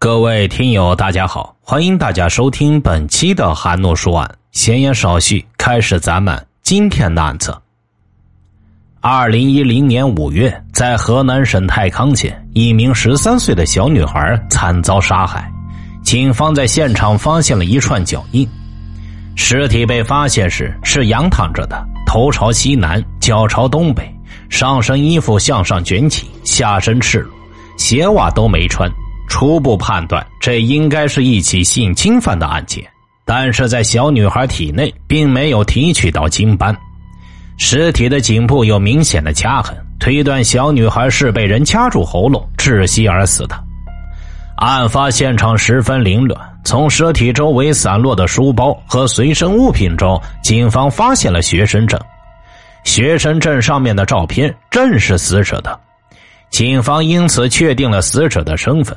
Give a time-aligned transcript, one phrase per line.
[0.00, 4.32] 各位听友，大家好，欢迎大家收听本期的韩诺说案。
[4.52, 7.52] 闲言少叙，开始咱们今天的案子。
[9.00, 15.52] 二零一零年五月，在河南省太康县，一名十三岁的小女孩惨遭杀害。
[16.04, 18.48] 警方在现场发现了一串脚印，
[19.34, 24.08] 尸体被发现时是仰躺着的，头朝西南，脚朝东北，
[24.48, 27.34] 上身衣服向上卷起，下身赤裸，
[27.76, 28.88] 鞋袜都没穿。
[29.28, 32.84] 初步判断，这应该是一起性侵犯的案件，
[33.24, 36.76] 但是在小女孩体内并没有提取到精斑，
[37.58, 43.56] 尸体的颈部有明显的掐痕，推断小女孩是被人掐住喉咙窒息而死的。
[44.56, 52.00] 案发现场十分凌乱，从尸体周围散落的书包和随身物品中，警方发现了学生证，
[52.82, 55.78] 学生证上面的照片正是死者的，
[56.50, 58.96] 警方因此确定了死者的身份。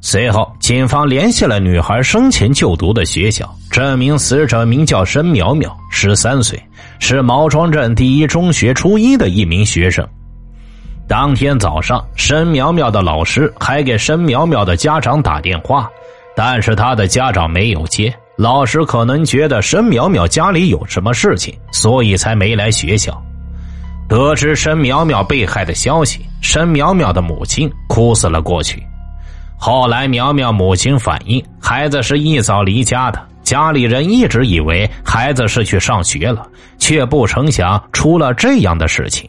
[0.00, 6.62] 随后，警方联系了女孩生前就读的学校，证明死者名叫申苗苗，十三岁，
[7.00, 10.06] 是毛庄镇第一中学初一的一名学生。
[11.08, 15.90] 当天早上，申苗苗的老师还给申苗苗的家长打电话，
[16.36, 18.14] 但是他的家长没有接。
[18.36, 23.20] 老师可能觉得申苗苗家里有什么事情，所以才没来学校。
[24.08, 28.80] 得知申苗苗被害的消息，申苗苗的母亲哭死了过去。
[29.60, 36.46] 后来，苗苗母亲反映，孩子是一早离家的，家里人一直以为孩子是去上学了，
[36.78, 39.28] 却不成想出了这样的事情。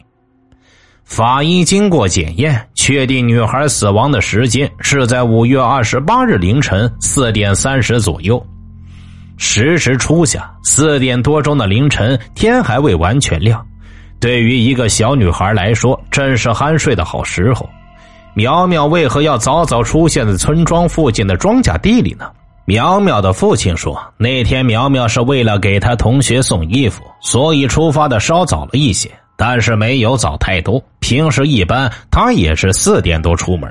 [1.04, 8.40] 法医经过检验，确定女孩死亡的时间是在五月二十八日凌晨四点三十左右。
[9.36, 13.66] 时值初夏，四点多钟的凌晨，天还未完全亮，
[14.20, 17.68] 对于一个小女孩来说，正是酣睡的好时候。
[18.34, 22.30] 苗苗为何要早早出现在村庄附近的庄稼地里呢？
[22.64, 30.80] 苗苗的父亲说，那天苗苗是为了给他同学送衣服，所以出发的稍早了一些，但是没有早太多。
[31.00, 33.68] 平时一般，他也是四点多出门。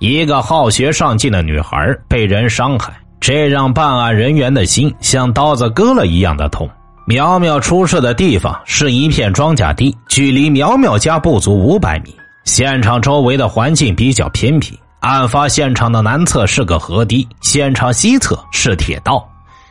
[0.00, 6.68] 一个好学上进的女孩被人伤害，这让办案人员的心像刀子割了一样的痛。
[7.06, 12.12] 苗苗出事的地方是一片庄稼地，距离苗苗家不足五百米。
[12.44, 19.26] 现场周围的环境比较偏僻，案发现场的南侧是个河堤，现场西侧是铁道。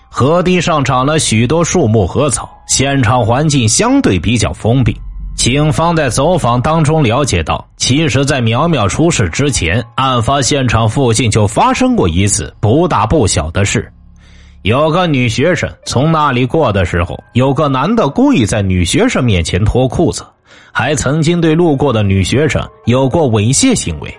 [0.09, 4.95] 河堤上长了许多树木和草，现场环境相对比较封闭。
[5.35, 13.91] 警方在走访当中了解到，其实，在苗苗出事之前，案发现场附近就发生过一次不大不小的事。
[14.61, 20.23] 有个女学生从那里过的时候，有个男的故意在女学生面前脱裤子。
[20.71, 24.13] 还曾经对路过的女学生有过猥亵行为，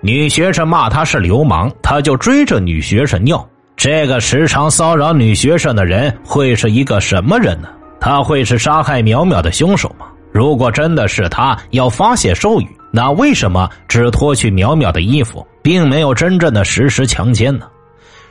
[0.00, 3.46] 女学生骂他是流氓，他就追着女学生尿。
[3.76, 7.68] 这个时常骚扰女学生的人会是一个什么人呢？
[8.00, 10.06] 他会是杀害苗苗的凶手吗？
[10.30, 17.66] 如果真的是他要发泄兽欲，那为什么只脱去苗苗的衣服，并没有真正的实施强奸呢？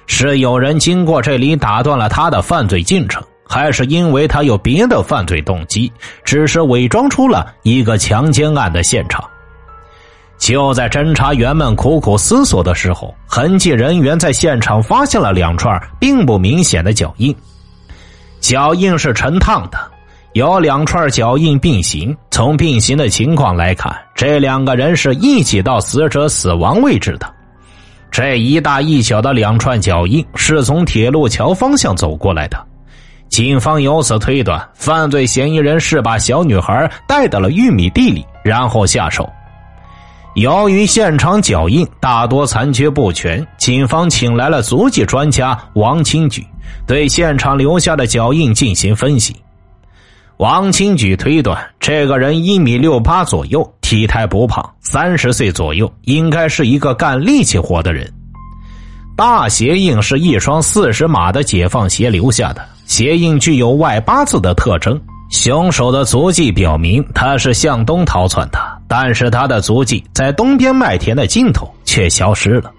[0.05, 3.23] 是有人经过这里打断了他的犯罪进程？
[3.45, 5.91] 还是因为他有别的犯罪动机，
[6.23, 9.23] 只是伪装出了一个强奸案的现场。
[10.37, 17.33] 就在侦查员们苦苦思索的时候，痕迹人员在现场发现了两串并不明显的脚印，
[18.41, 19.77] 脚印是成趟的，
[20.33, 22.15] 有两串脚印并行。
[22.29, 27.33] 从并行的情况来看，这两个人是一起到死者死亡位置的。
[28.11, 32.72] 这一大一小的两串脚印是从铁路桥方向走过来的。
[33.33, 39.27] 警方由此推断，犯罪嫌疑人是把小女孩带到了玉米地里，然后下手。
[40.35, 46.45] 由于现场脚印大多残缺不全，警方请来了足迹专家王清举，
[46.85, 49.35] 对现场留下的脚印进行分析。
[50.37, 58.07] 王清举推断，这个人一米六八左右，体态不胖，三十岁左右，应该是一个干力气活的人。
[59.17, 62.63] 大鞋印是一双四十码的解放鞋留下的。
[62.85, 64.99] 鞋印具有外八字的特征，
[65.29, 72.71] 凶手的足迹表明他是向东逃窜的，但是他的足迹在东边麦田的尽头却消失了。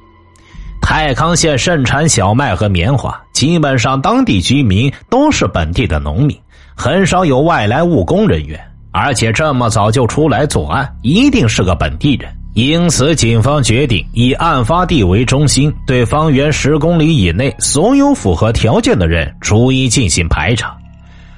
[0.81, 6.39] 太康县盛产小麦和棉花，基本上当地居民都是本地的农民，
[6.77, 8.61] 很少有外来务工人员，
[8.93, 12.31] 而且这么早就出来作案，一定是个本地人。
[12.55, 20.77] 因此，警方决定以案发地为中心，对方圆十公里以内所有符合条件的人逐一进行排查。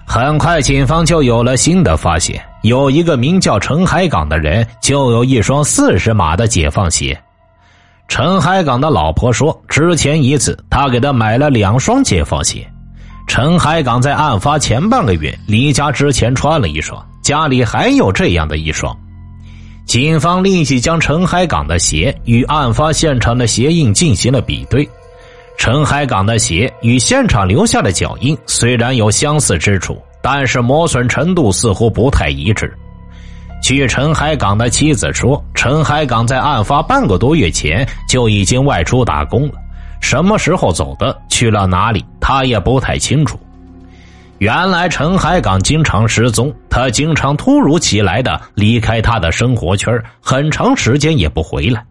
[0.06, 7.18] 很快，警方就有了新的发现：有一个名叫陈海港的人，就有一双四十码的解放鞋。
[8.08, 12.64] 陈海港的老婆说，之前一次他给他买了两双解放鞋。
[13.26, 18.94] 陈海港在案发前半个月离家之前穿了一双，家里还有这样的一双。
[19.86, 24.86] 警方立即将陈海港的鞋与案发现场的鞋印进行了比对。
[25.56, 32.76] 陈海港的鞋与现场留下的脚印虽然有相似之处，但是磨损程度似乎不太一致。
[33.62, 39.54] 据陈海港的妻子说，陈海港在案发半个多月前就已经外出打工了。
[40.00, 41.16] 什么时候走的？
[41.28, 42.04] 去了哪里？
[42.20, 43.38] 他也不太清楚。
[44.38, 51.84] 原来陈海港经常失踪，他经常突如其来的离开他的生活圈，很长时间也不回来。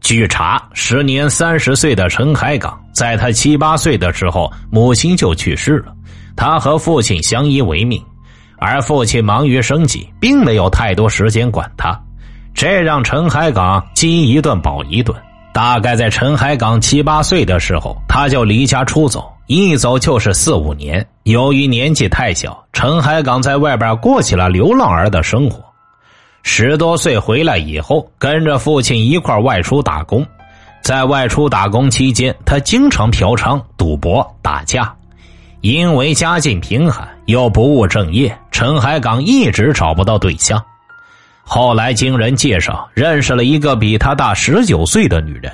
[0.00, 5.94] 据查，时年三十岁的陈海港，在他七八岁的时候，母亲就去世了，
[6.36, 8.02] 他和父亲相依为命，
[8.58, 11.98] 而父亲忙于生计，并没有太多时间管他，
[12.52, 15.16] 这让陈海港饥一顿饱一顿。
[15.54, 21.06] 大概在陈海港七八岁的时候，他就离家出走，一走就是四五年。
[21.24, 25.62] 由于年纪太小，陈海港在外边过起了流浪儿的生活。
[26.42, 30.26] 十多岁回来以后，跟着父亲一块外出打工。
[30.82, 34.94] 在外出打工期间，他经常嫖娼、赌博、打架。
[35.62, 40.62] 因为家境贫寒又不务正业，陈海港一直找不到对象。
[41.42, 45.50] 后来经人介绍，认识了一个比他大十九岁的女人。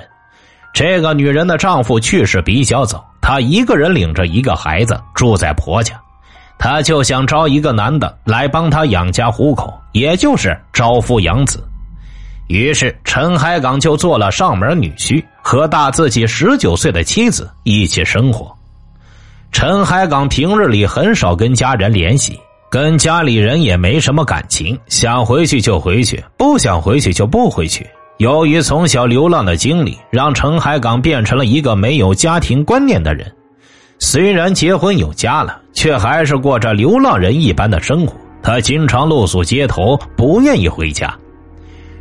[0.73, 5.93] 这个女人的丈夫去世比较早，她一个人领着一个孩子住在婆家。
[6.57, 11.63] 她就想招一个男的来帮她养家糊口，也就是招夫养子。
[12.47, 18.53] 于是陈海港就做了上门女婿，和大自己十九岁的妻子一起生活。
[19.51, 22.37] 陈海港平日里很少跟家人联系。
[22.69, 27.85] 跟家里人也没什么感情，想回去就回去，不想回去就不回去。
[28.21, 33.25] 由于从小流浪的经历，让陈海港变成了一个没有家庭观念的人。
[33.97, 38.15] 虽然结婚有家了，却还是过着流浪人一般的生活。
[38.43, 41.11] 他经常露宿街头，不愿意回家。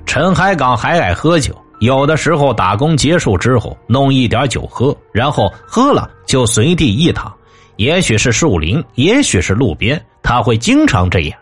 [0.05, 7.33] 陈海港还爱喝酒，有的时候打工结束之后，弄一点酒喝，然后喝了就随地一躺。
[7.77, 11.40] 也许是树林，也许是路边，他会经常这样。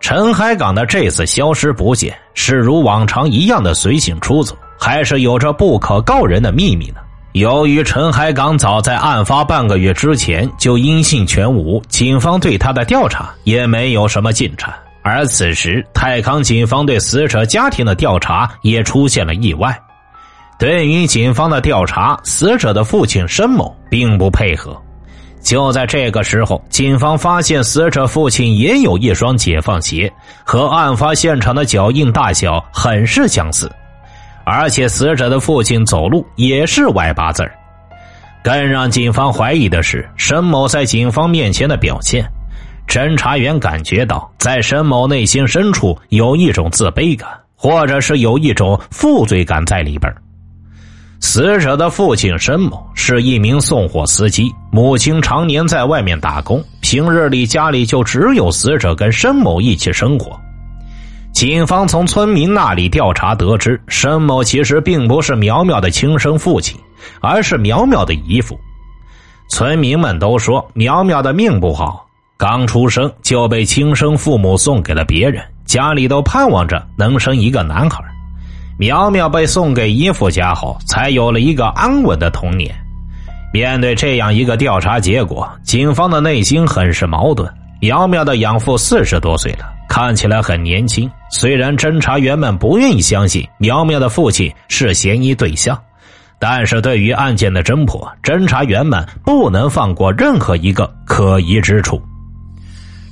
[0.00, 7.00] 陈海港的这次消失不见，是如往常一样的随性出走，还是有着不可告人的秘密呢？
[7.32, 14.72] 由于陈海港早在案发半个月之前就音信全无，警方对他的调查也没有什么进展。
[15.02, 19.78] 而此时，泰康警方对死者家庭的调查也出现了意外。
[20.58, 24.76] 对于警方的调查，死者的父亲申某并不配合。
[25.48, 30.12] 就在这个时候，警方发现死者父亲也有一双解放鞋，
[30.44, 33.72] 和案发现场的脚印大小很是相似，
[34.44, 37.50] 而且死者的父亲走路也是歪八字
[38.44, 42.30] 更让警方怀疑的是，沈某在警方面前的表现。
[42.86, 50.14] 侦查员感觉到，在沈某内心深处有一种自卑感，或者是有一种负罪感在里边
[51.20, 60.38] 死者的父亲申某是一名送货司机，母亲常年在外面打工，平日里家里就只有死者跟申某一起生活。
[61.32, 66.78] 警方从村民那里调查得知，申某其实并不是苗苗的亲生父亲，
[67.20, 68.58] 而是苗苗的姨父。
[69.50, 78.02] 村民们都说苗苗的命不好，刚出生就被亲生父母送给了别人，家里都盼望着能生一个男孩。
[78.78, 82.72] 苗苗被送给姨父家后，才有了一个安稳的童年。
[83.52, 87.52] 面对这样一个调查结果，警方的内心很是矛盾。
[87.80, 91.10] 苗苗的养父四十多岁了，看起来很年轻。
[91.28, 95.76] 虽然侦查员们不愿意相信苗苗的父亲是嫌疑对象，
[96.38, 102.00] 但是对于案件的侦破，侦查员们不能放过任何一个可疑之处。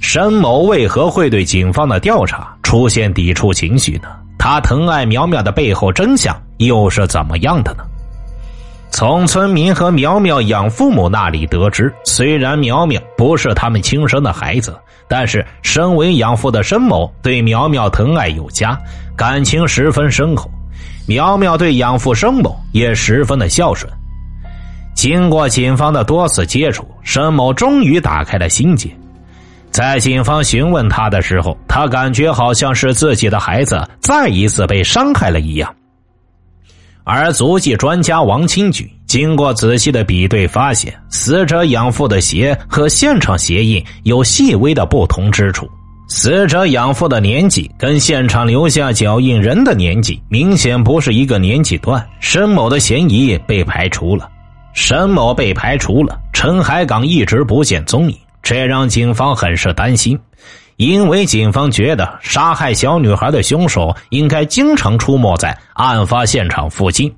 [0.00, 4.08] 申某为何会对警方的调查出现抵触情绪呢？
[4.48, 7.82] 他疼爱苗苗的背后真相又是怎么样的呢？
[8.92, 18.78] 从村民和苗苗养父母那里得知，虽然苗苗不是他们亲生的孩子，但是身为养父的申某对苗苗疼爱有加，
[19.16, 20.48] 感情十分深厚。
[21.08, 23.92] 苗苗对养父申某也十分的孝顺。
[24.94, 28.96] 经过警方的多次接触，申某终于打开了心结。
[29.76, 35.70] 在警方询问他的时候，他感觉好像是自己的孩子再一次被伤害了一样。
[37.04, 45.68] 而足迹专家王清举经过仔细的比对，发现死者养父的鞋和现场鞋印有细微的不同之处。
[46.08, 54.26] 死者养父的年纪跟现场留下脚印人的年纪明显不是一个年纪段，申某的嫌疑被排除了。
[54.72, 58.16] 申某被排除了，陈海港一直不见踪影，
[58.46, 60.16] 这让警方很是担心，
[60.76, 67.12] 因为警方觉得杀害小女孩的凶手应该经常出没在案发现场附近，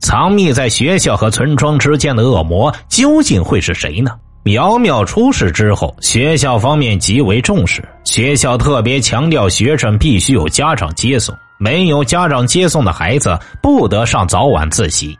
[0.00, 4.10] 藏匿在学校和村庄之间的恶魔究竟会是谁呢？
[4.42, 7.80] 苗苗出事之后，学校方面极为重视。
[8.02, 15.16] 学校特别强调，学生必须有家长接送，没有家长接送的孩子不得上早晚自习。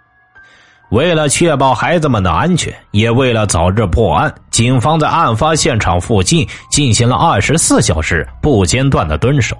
[0.92, 9.56] 为了确保孩子们的安全，也为了早日破案，警方在案发现场附近进行了二十四小时不间断的蹲守，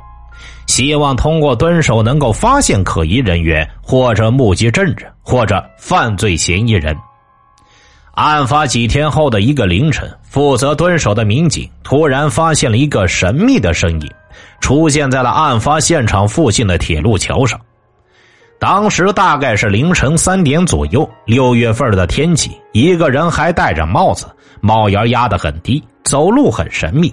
[0.66, 6.94] 希望通过蹲守能够发现可疑人员，或者目击证人，或者犯罪嫌疑人。
[8.12, 14.12] 案发几天后的一个凌晨，负责蹲守的民警突然发现了一个神秘的身影，
[14.60, 17.58] 出现在了案发现场附近的铁路桥上。
[18.62, 24.24] 当时大概是凌晨三点左右，六月份的天气，一个人还戴着帽子，
[24.60, 27.12] 帽檐压得很低，走路很神秘，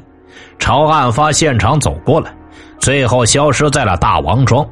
[0.59, 2.31] 朝案发现场走过来，
[2.77, 4.63] 最后消失在了大王庄。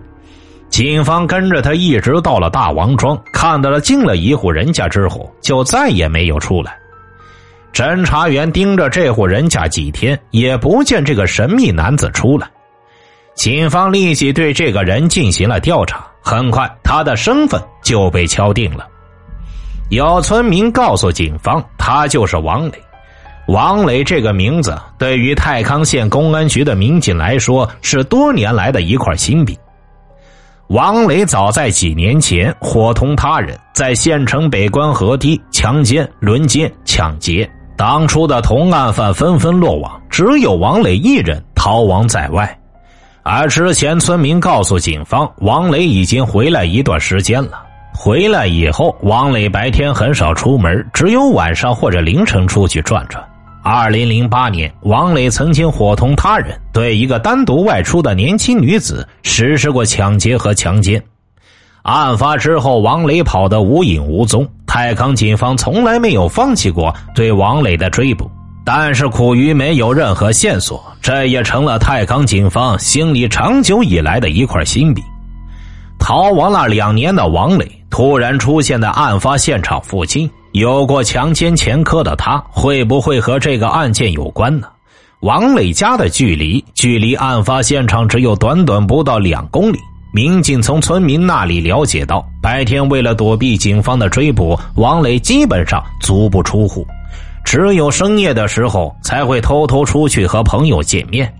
[0.69, 6.77] 警方跟着他一直到了大王庄，看到了进了一户人家之后，就再也没有出来。
[7.73, 12.47] 侦查员盯着这户人家几天，也不见这个神秘男子出来。
[13.33, 18.85] 警方立即对这个人进行了调查，很快他的身份就被敲定了。
[19.89, 22.73] 有村民告诉警方，他就是王磊。
[23.47, 29.55] 王磊这个名字对于太康县公安局的民警来说，是多年来的一块心病。
[30.67, 42.59] 王磊早在几年前伙同他人在县城北关河堤强奸、轮奸、抢劫，当初的同案犯纷纷落网，只有王磊一人逃亡在外。
[43.29, 47.61] 而之前村民告诉警方，王磊已经回来一段时间了。
[47.93, 53.21] 回来以后，王磊白天很少出门，只有晚上或者凌晨出去转转。
[53.61, 61.03] 二零零八年，王磊曾经伙同他人对一个单独外出的年轻女子实施过抢劫和强奸。
[61.81, 64.47] 案发之后，王磊跑得无影无踪。
[64.65, 68.31] 太康警方从来没有放弃过对王磊的追捕，
[68.69, 75.01] 但是苦于没有任何线索，这也成了太康警方心里长久以来的一块心病。
[75.97, 80.29] 逃亡了两年的王磊突然出现在案发现场附近。
[80.51, 84.67] 有过强奸前科的他，会不会和这个案件有关呢？
[85.21, 89.79] 王磊家的距离距离案发现场只有短短不到两公里。
[90.13, 96.85] 民警从村民那里了解到，白天为了躲避警方的追捕，王磊基本上足不出户，
[97.47, 101.33] 只有深夜的时候才会偷偷出去和朋友见面。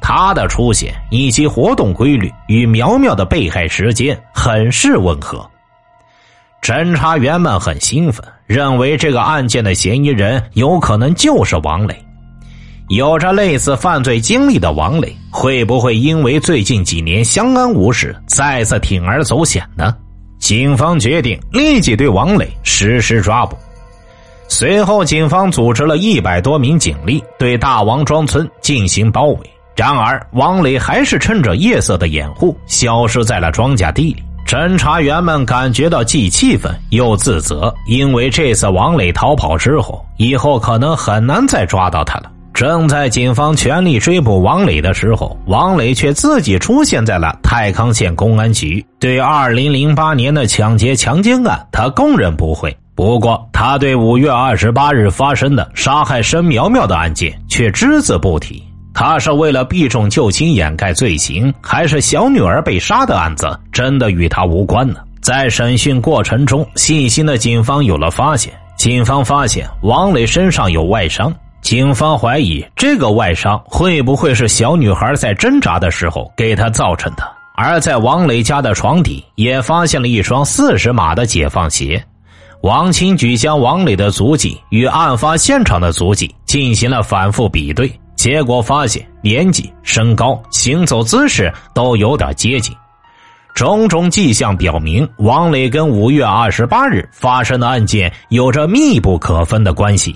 [0.00, 5.48] 他的出现以及活动规律与苗苗的被害时间很是吻合。
[6.60, 11.96] 侦查员们很兴奋，认为这个案件的嫌疑人有可能就是王磊。
[12.88, 19.94] 有着类似犯罪经历的王磊，会不会因为最近几年相安无事，再次铤而走险呢？
[20.40, 23.56] 警方决定立即对王磊实施抓捕。
[24.50, 29.38] 随后，警方组织了一百多名警力对大王庄村进行包围。
[29.76, 34.22] 然而，王磊还是趁着夜色的掩护，消失在了庄稼地里。
[34.44, 42.24] 侦查员们感觉到既气愤又自责，因为这次王磊逃跑之后，以后可能很难再抓到他了。
[42.52, 48.84] 正在警方全力追捕王磊的时候，王磊却自己出现在了太康县公安局。
[48.98, 52.68] 对2008年的抢劫强奸案，他供认不讳；
[53.00, 58.62] 不过，他对五月二十八日发生的杀害申苗苗的案件却只字不提。
[58.92, 64.96] 他是为了避重就轻掩盖罪行，还是小女儿被杀的案子真的与他无关呢？
[65.22, 68.52] 在审讯过程中，细心的警方有了发现。
[68.76, 77.22] 警方发现王磊身上有外伤，警方怀疑这个外伤会不会是小女孩在挣扎的时候给他造成的？
[77.56, 82.04] 而在王磊家的床底也发现了一双四十码的解放鞋。
[82.62, 87.90] 王清举将王磊的足迹与案发现场的足迹进行了反复比对。
[88.16, 92.76] 结果发现，年纪、身高、行走姿势都有点接近，
[93.54, 100.14] 种种迹象表明，王磊跟五月二十八日发生的案件有着密不可分的关系。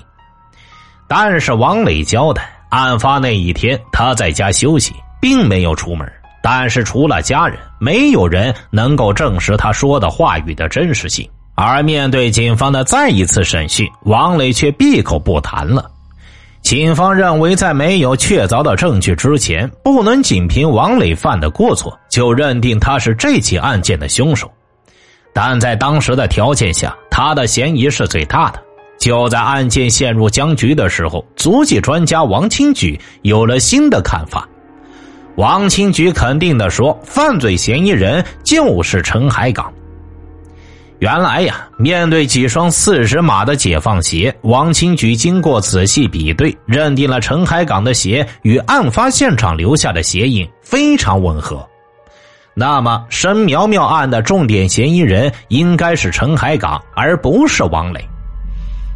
[1.07, 6.07] 但是，王磊交代，案发那一天他在家休息，并没有出门。
[6.43, 11.27] 但是，除了家人，没有人能够证实他说的话语的真实性。
[11.55, 15.89] 而面对警方的再一次审讯，王磊却闭口不谈了。
[16.61, 24.51] 警方认为，在没有确凿的证据之前，不能仅凭王磊犯的过错就认定他是这起案件的凶手。
[25.31, 28.59] 但在当时的条件下，他的嫌疑是最大的。
[28.97, 34.47] 就在案件陷入僵局的时候，足迹专家王清举有了新的看法。
[35.35, 39.71] 王清举肯定的说：“犯罪嫌疑人就是陈海港。”
[40.99, 51.67] 原来呀，面对几双四十码的解放鞋，王清举经过仔细比对，认定了陈海港的鞋与案发现场留下的鞋印非常吻合。
[52.53, 57.99] 那么，申苗苗案的重点嫌疑人应该是陈海港，而不是王磊。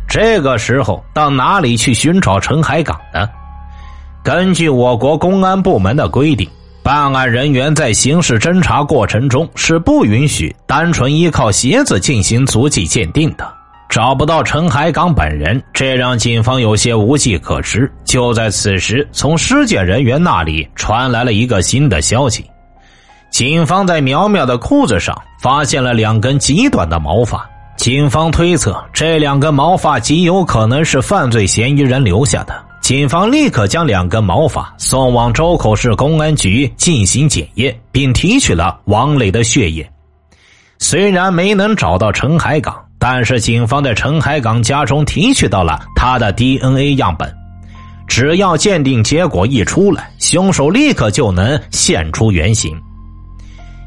[0.07, 3.27] 这个时候，到哪里去寻找陈海港呢？
[4.23, 6.49] 根据我国公安部门的规定。
[6.89, 13.47] 办案人员在刑事侦查过程中是不允许单纯依靠鞋子进行足迹鉴定的。
[13.87, 17.91] 找不到陈海港本人，这让警方有些无计可施。
[18.03, 22.43] 就在此时，从尸检人员那里传来了一个新的消息：
[23.29, 27.47] 警方在苗苗的裤子上发现了两根极短的毛发。
[27.77, 32.68] 警方推测，这两根毛发极有可能是犯罪嫌疑人留下的。
[32.89, 39.87] 警方立刻将两根毛发送往周口市公安局进行检验，并提取了王磊的血液。
[40.79, 47.31] 虽然没能找到陈海港，但是警方在陈海港家中提取到了他的 DNA 样本。
[48.07, 52.75] 只要鉴定结果一出来，凶手立刻就能现出原形。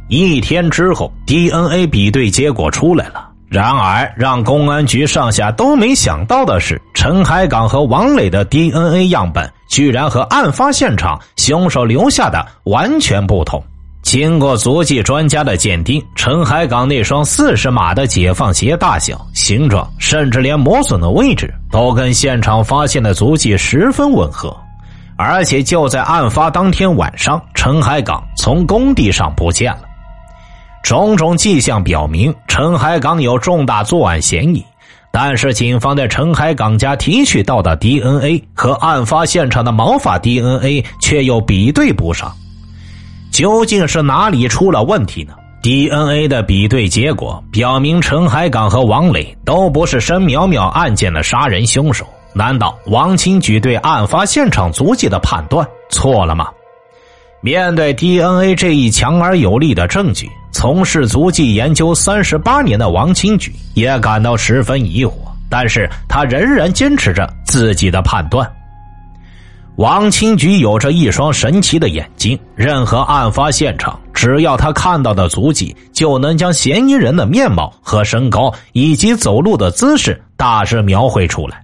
[0.08, 3.31] 一天之后，DNA 比对结果出来了。
[3.52, 13.62] 然而，让公安局上下都没想到的是，陈海港和王磊的 DNA 样本居然和案发现场凶手留下的完全不同。
[14.00, 24.56] 经过足迹专家的鉴定，陈海港那双四十码的解放鞋大小、形状，甚至连磨损的位置，都跟现场发现的足迹十分吻合。
[25.16, 29.82] 而且就在案发当天晚上，陈海港从工地上不见了。
[30.82, 34.64] 种种迹象表明，陈海港有重大作案嫌疑，
[35.12, 42.32] 但是警方在陈海港家提取到的 DNA 和案发现场的毛发 DNA 却又比对不上，
[43.30, 56.48] 究竟是哪里出了问题呢？DNA 的比对结果表明，陈海港和王磊都不是申苗苗案件的杀人凶手，难道王清举对案发现场足迹的判断错了吗？
[57.44, 65.12] 面对 DNA 这一强而有力的证据，从事足迹研究三十八年的王清举也感到十分疑惑，
[65.50, 68.48] 但是他仍然坚持着自己的判断。
[69.74, 81.60] 王清举有着一双神奇的眼睛，任何案发现场，只要他看到的足迹，就能将嫌疑人的面貌和身高以及走路的姿势大致描绘出来。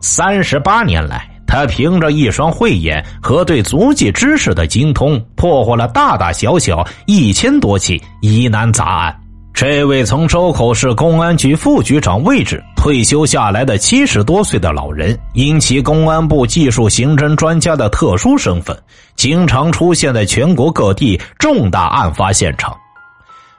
[0.00, 1.27] 三十八年来。
[1.48, 9.20] 他凭着一双慧眼和对足迹知识的精通，破获了大大小小一千多起疑难杂案。
[9.54, 18.78] 这位从周口市公安局副局长位置退休下来的七十多岁的老人，因其公安部技术刑侦专家的特殊身份，
[19.16, 22.76] 经常出现在全国各地重大案发现场。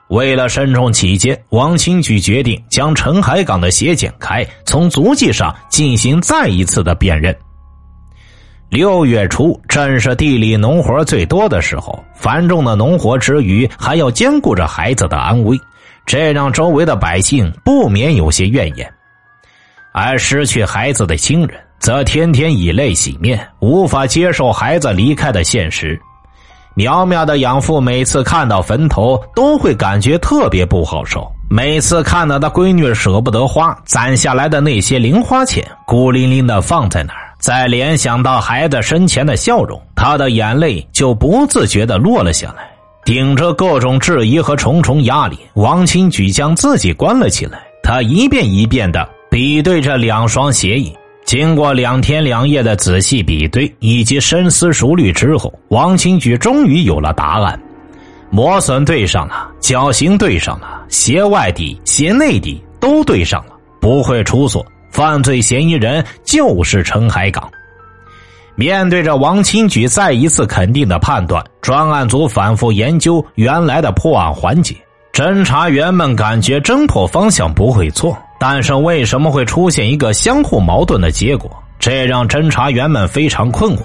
[0.08, 7.36] 为了慎重起见，王清举决定将陈海港的鞋剪开，从足迹上进行再一次的辨认。
[8.70, 15.58] 六月初正是地里农活最多的时候，繁重的农活之余，还要兼顾着孩子的安危，
[16.06, 18.88] 这让周围的百姓不免有些怨言。
[19.92, 26.00] 而失去孩子的亲人，则天天以泪洗面，无法接受孩子离开的现实。
[26.74, 31.28] 苗苗的养父每次看到坟头，都会感觉特别不好受。
[31.50, 37.29] 每次看到他闺女舍不得花攒下来的那些零花钱，孤零零的放在那儿。
[37.40, 42.70] 再联想到孩子生前的笑容，他的眼泪就不自觉的落了下来。
[43.02, 47.58] 顶着各种质疑和重重压力，王清举将自己关了起来。
[47.82, 57.58] 他一遍一遍的比对着两双鞋印，经过两天两夜的仔细比对以及深思熟虑之后，王清举终于有了答案：
[58.28, 64.64] 磨损对上了，脚型对上了，鞋外底、鞋内底都对上了，不会出错。
[64.90, 67.50] 犯罪嫌疑人就是陈海港。
[68.56, 74.74] 面对着王清举再一次肯定的判断，专案组反复研究原来的破案环节。
[75.12, 81.50] 侦查员们感觉侦破方向不会错，但是为什么会出现一个相互矛盾的结果？
[81.78, 83.84] 这让侦查员们非常困惑。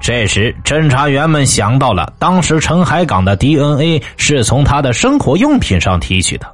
[0.00, 6.46] 这时，侦查员们想到了当时陈海港的 DNA 是从他的生活用品上提取的，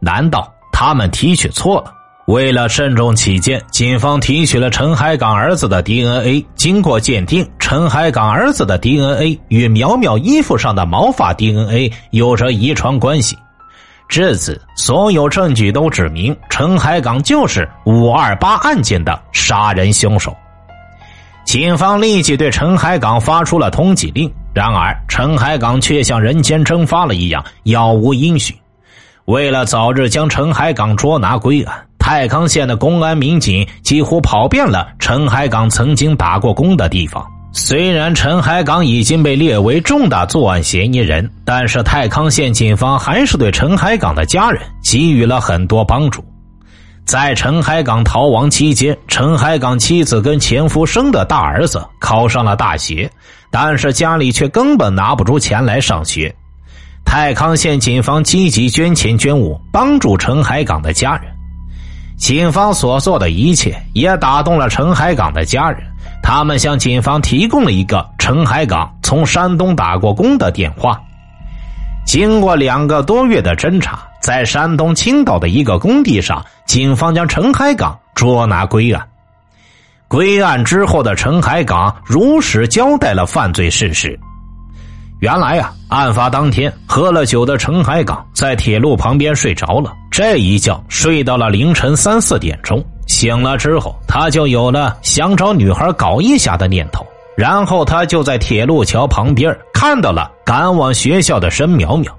[0.00, 1.94] 难道他们提取错了？
[2.30, 6.46] 为了慎重起见，警方提取了陈海港儿子的 DNA。
[6.54, 13.36] 经过鉴定，陈海港儿子的 DNA 与苗苗衣服上的毛发 DNA 有着遗传关系。
[14.08, 20.32] 至此，所有证据都指明陈海港就是五二八案件的杀人凶手。
[21.44, 24.32] 警方立即对陈海港发出了通缉令。
[24.54, 28.56] 然而，陈海港却像人间蒸发了一样，杳无音讯。
[29.24, 31.74] 为了早日将陈海港捉拿归案。
[32.10, 37.24] 太康县的公安民警几乎跑遍了陈海港曾经打过工的地方。
[37.52, 46.24] 虽然陈海港已经被列为重大作案嫌疑人，但是太康县警方还是对陈海港的家人给予了很多帮助。
[47.04, 53.08] 在陈海港逃亡期间，陈海港妻子跟前夫生的大儿子考上了大学，
[53.52, 56.34] 但是家里却根本拿不出钱来上学。
[57.04, 61.29] 太康县警方积极捐钱捐物，帮助陈海港的家人。
[62.20, 65.80] 警方所做的一切也打动了陈海港的家人，
[66.22, 71.00] 他们向警方提供了一个陈海港从山东打过工的电话。
[72.04, 79.02] 经过两个多月的侦查，在山东青岛的一个工地上，警方将陈海港捉拿归案。
[80.06, 84.18] 归案之后的陈海港如实交代了犯罪事实。
[85.20, 92.82] 原来呀，案发当天喝了酒的陈海港在铁路旁边睡着了，这一觉睡到了凌晨三四点钟。
[93.06, 97.06] 醒了之后，他就有了想找女孩搞一下的念头。
[97.36, 102.10] 然后他就在铁路桥旁边看到了赶往学校的申苗苗，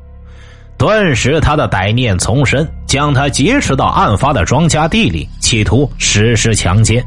[0.78, 7.04] 顿时他的歹念丛生，将他劫持到案发的庄稼地里，企图实施强奸。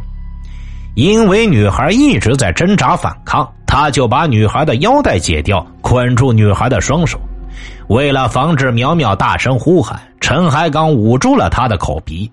[0.94, 3.48] 因为女孩一直在挣扎反抗。
[3.66, 7.18] 他就把女孩的腰带解掉，捆住女孩的双手。
[7.88, 12.30] 为了防止苗苗大声呼喊，陈海刚捂住了她的口鼻。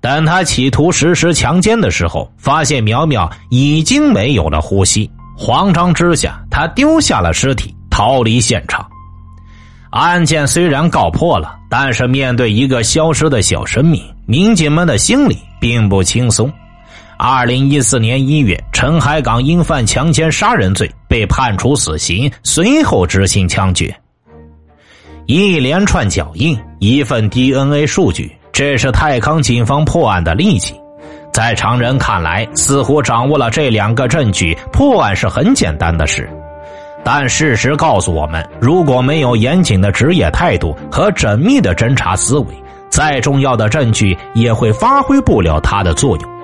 [0.00, 5.10] 等他企图实施强奸的时候，发现苗苗已经没有了呼吸。
[5.36, 8.86] 慌张之下，他丢下了尸体，逃离现场。
[9.90, 16.48] 案件虽然告破了，但是面对一个消失的小生命，民警们的心里并不轻松。
[17.22, 23.94] 二零一四年一月，陈海港因犯强奸杀人罪被判处死刑，随后执行枪决。
[25.26, 30.74] 一连串脚印，一份 DNA 数据，这是泰康警方破案的利器。
[31.30, 36.26] 在常人看来，似乎掌握了这两个证据，破案是很简单的事。
[37.04, 42.46] 但事实告诉我们，如果没有严谨的职业态度和缜密的侦查思维，
[42.88, 46.39] 再重要的证据也会发挥不了它的作用。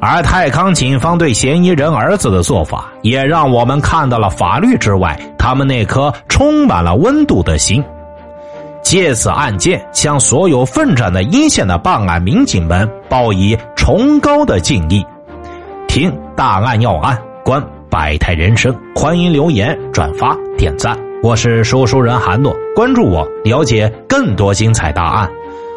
[0.00, 7.84] 而泰康警方对嫌疑人儿子的做法，也让我们看到了法律之外他们那颗充满了温度的心。
[8.80, 15.04] 借此案件，向所有奋战的一线的办案民警们报以崇高的敬意。
[15.88, 20.96] 听大案要案，观百态人生，欢迎留言、转发、点赞。
[21.22, 25.28] 我是说书人韩诺，关注我，了解更多精彩大案。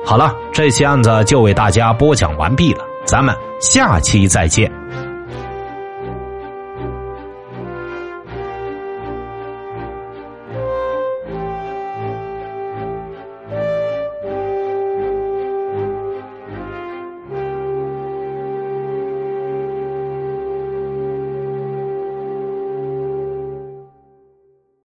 [0.06, 2.84] 好了，这期案子就为大家播讲完毕了。
[3.06, 4.81] 咱们下期再见。